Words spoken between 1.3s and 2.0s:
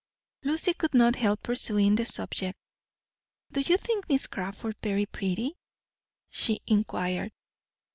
pursuing